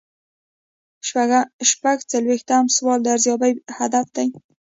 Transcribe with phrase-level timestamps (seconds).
[1.69, 4.27] شپږ څلویښتم سوال د ارزیابۍ هدف دی.